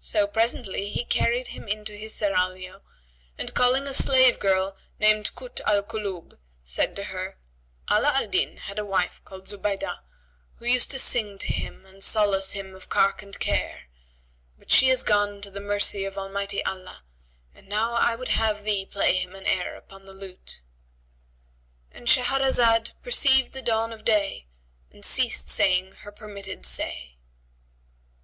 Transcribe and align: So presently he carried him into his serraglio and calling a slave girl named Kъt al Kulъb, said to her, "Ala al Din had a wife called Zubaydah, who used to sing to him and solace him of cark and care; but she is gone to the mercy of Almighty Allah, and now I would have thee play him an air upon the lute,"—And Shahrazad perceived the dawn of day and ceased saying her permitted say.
So 0.00 0.26
presently 0.26 0.88
he 0.88 1.04
carried 1.04 1.46
him 1.46 1.68
into 1.68 1.94
his 1.96 2.12
serraglio 2.12 2.82
and 3.38 3.54
calling 3.54 3.86
a 3.86 3.94
slave 3.94 4.40
girl 4.40 4.76
named 4.98 5.32
Kъt 5.36 5.60
al 5.60 5.84
Kulъb, 5.84 6.36
said 6.64 6.96
to 6.96 7.04
her, 7.04 7.38
"Ala 7.88 8.08
al 8.16 8.26
Din 8.26 8.56
had 8.56 8.80
a 8.80 8.84
wife 8.84 9.20
called 9.24 9.46
Zubaydah, 9.46 10.00
who 10.56 10.64
used 10.66 10.90
to 10.90 10.98
sing 10.98 11.38
to 11.38 11.52
him 11.52 11.86
and 11.86 12.02
solace 12.02 12.50
him 12.50 12.74
of 12.74 12.88
cark 12.88 13.22
and 13.22 13.38
care; 13.38 13.82
but 14.58 14.72
she 14.72 14.90
is 14.90 15.04
gone 15.04 15.40
to 15.40 15.52
the 15.52 15.60
mercy 15.60 16.04
of 16.04 16.18
Almighty 16.18 16.64
Allah, 16.64 17.04
and 17.54 17.68
now 17.68 17.92
I 17.92 18.16
would 18.16 18.30
have 18.30 18.64
thee 18.64 18.84
play 18.84 19.14
him 19.18 19.36
an 19.36 19.46
air 19.46 19.76
upon 19.76 20.04
the 20.04 20.12
lute,"—And 20.14 22.08
Shahrazad 22.08 22.90
perceived 23.04 23.52
the 23.52 23.62
dawn 23.62 23.92
of 23.92 24.04
day 24.04 24.48
and 24.90 25.04
ceased 25.04 25.48
saying 25.48 25.92
her 26.02 26.10
permitted 26.10 26.66
say. 26.66 27.18